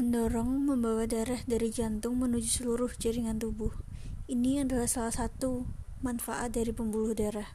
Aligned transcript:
mendorong 0.00 0.64
membawa 0.64 1.04
darah 1.04 1.44
dari 1.44 1.68
jantung 1.68 2.16
menuju 2.16 2.64
seluruh 2.64 2.88
jaringan 2.96 3.36
tubuh. 3.36 3.68
Ini 4.32 4.64
adalah 4.64 4.88
salah 4.88 5.12
satu 5.12 5.68
manfaat 6.00 6.56
dari 6.56 6.72
pembuluh 6.72 7.12
darah. 7.12 7.52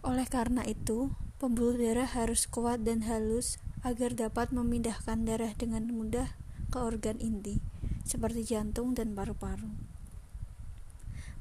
Oleh 0.00 0.24
karena 0.24 0.64
itu, 0.64 1.12
pembuluh 1.36 1.76
darah 1.76 2.08
harus 2.08 2.48
kuat 2.48 2.88
dan 2.88 3.04
halus 3.04 3.60
agar 3.84 4.16
dapat 4.16 4.48
memindahkan 4.48 5.28
darah 5.28 5.52
dengan 5.52 5.84
mudah 5.92 6.32
ke 6.72 6.80
organ 6.80 7.20
inti, 7.20 7.60
seperti 8.00 8.48
jantung 8.48 8.96
dan 8.96 9.12
paru-paru. 9.12 9.68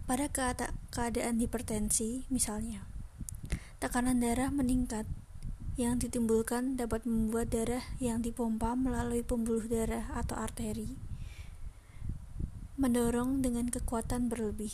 Pada 0.04 0.28
keadaan 0.92 1.40
hipertensi, 1.40 2.28
misalnya, 2.28 2.84
tekanan 3.80 4.20
darah 4.20 4.52
meningkat 4.52 5.08
yang 5.78 6.02
ditimbulkan 6.02 6.76
dapat 6.76 7.06
membuat 7.06 7.54
darah 7.54 7.86
yang 8.02 8.26
dipompa 8.26 8.74
melalui 8.74 9.22
pembuluh 9.22 9.70
darah 9.70 10.10
atau 10.18 10.34
arteri 10.34 10.98
mendorong 12.78 13.42
dengan 13.42 13.74
kekuatan 13.74 14.30
berlebih. 14.30 14.70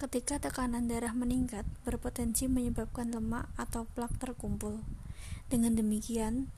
Ketika 0.00 0.40
tekanan 0.40 0.88
darah 0.88 1.12
meningkat, 1.12 1.68
berpotensi 1.84 2.48
menyebabkan 2.48 3.12
lemak 3.12 3.52
atau 3.60 3.84
plak 3.84 4.16
terkumpul. 4.16 4.80
Dengan 5.52 5.76
demikian, 5.76 6.48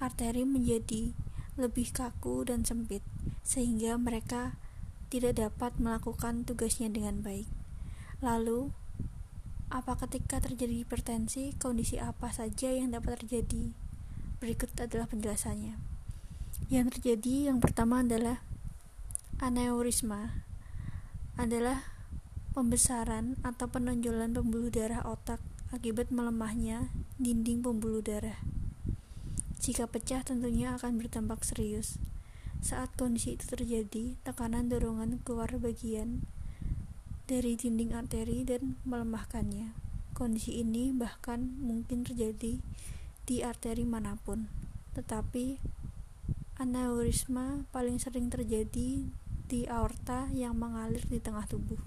arteri 0.00 0.48
menjadi 0.48 1.12
lebih 1.60 1.92
kaku 1.92 2.48
dan 2.48 2.64
sempit, 2.64 3.04
sehingga 3.44 4.00
mereka 4.00 4.56
tidak 5.12 5.36
dapat 5.36 5.76
melakukan 5.76 6.48
tugasnya 6.48 6.88
dengan 6.88 7.20
baik. 7.20 7.46
Lalu, 8.24 8.72
apa 9.70 9.94
ketika 10.02 10.42
terjadi 10.42 10.82
hipertensi, 10.82 11.54
kondisi 11.54 12.02
apa 12.02 12.34
saja 12.34 12.74
yang 12.74 12.90
dapat 12.90 13.22
terjadi? 13.22 13.70
Berikut 14.42 14.74
adalah 14.74 15.06
penjelasannya. 15.06 15.78
Yang 16.66 16.86
terjadi 16.98 17.54
yang 17.54 17.62
pertama 17.62 18.02
adalah 18.02 18.42
aneurisma 19.38 20.44
adalah 21.38 21.86
pembesaran 22.52 23.38
atau 23.46 23.70
penonjolan 23.70 24.34
pembuluh 24.34 24.74
darah 24.74 25.06
otak 25.06 25.38
akibat 25.70 26.10
melemahnya 26.10 26.90
dinding 27.22 27.62
pembuluh 27.62 28.02
darah. 28.02 28.36
Jika 29.62 29.86
pecah 29.86 30.26
tentunya 30.26 30.74
akan 30.74 30.98
berdampak 30.98 31.46
serius. 31.46 31.96
Saat 32.60 32.92
kondisi 32.98 33.38
itu 33.38 33.48
terjadi, 33.48 34.18
tekanan 34.26 34.68
dorongan 34.68 35.22
keluar 35.22 35.48
bagian 35.56 36.26
dari 37.30 37.54
dinding 37.54 37.94
arteri 37.94 38.42
dan 38.42 38.74
melemahkannya. 38.82 39.70
Kondisi 40.18 40.58
ini 40.58 40.90
bahkan 40.90 41.54
mungkin 41.62 42.02
terjadi 42.02 42.58
di 43.22 43.36
arteri 43.46 43.86
mana 43.86 44.18
pun, 44.18 44.50
tetapi 44.98 45.62
aneurisma 46.58 47.70
paling 47.70 48.02
sering 48.02 48.34
terjadi 48.34 49.06
di 49.46 49.60
aorta 49.70 50.26
yang 50.34 50.58
mengalir 50.58 51.06
di 51.06 51.22
tengah 51.22 51.46
tubuh. 51.46 51.78